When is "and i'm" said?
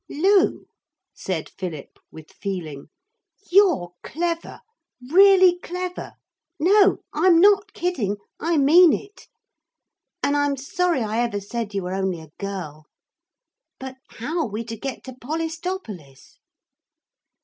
10.23-10.57